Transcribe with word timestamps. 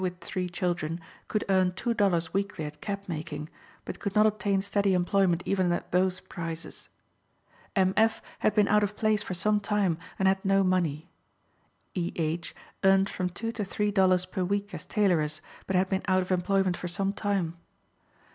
S. 0.01 0.03
F., 0.03 0.07
a 0.07 0.09
widow 0.09 0.15
with 0.15 0.23
three 0.27 0.49
children, 0.49 0.99
could 1.27 1.45
earn 1.47 1.73
two 1.73 1.93
dollars 1.93 2.33
weekly 2.33 2.65
at 2.65 2.81
cap 2.81 3.07
making, 3.07 3.49
but 3.85 3.99
could 3.99 4.15
not 4.15 4.25
obtain 4.25 4.59
steady 4.59 4.95
employment 4.95 5.43
even 5.45 5.71
at 5.71 5.91
those 5.91 6.19
prices. 6.21 6.89
M. 7.75 7.93
F. 7.95 8.19
had 8.39 8.55
been 8.55 8.67
out 8.67 8.81
of 8.81 8.95
place 8.97 9.21
for 9.21 9.35
some 9.35 9.59
time, 9.59 9.99
and 10.17 10.27
had 10.27 10.43
no 10.43 10.63
money. 10.63 11.11
E. 11.93 12.11
H. 12.15 12.55
earned 12.83 13.09
from 13.09 13.29
two 13.29 13.51
to 13.51 13.63
three 13.63 13.91
dollars 13.91 14.25
per 14.25 14.43
week 14.43 14.73
as 14.73 14.87
tailoress, 14.87 15.39
but 15.67 15.75
had 15.75 15.87
been 15.89 16.01
out 16.07 16.23
of 16.23 16.31
employment 16.31 16.75
for 16.77 16.87
some 16.87 17.13
time. 17.13 17.55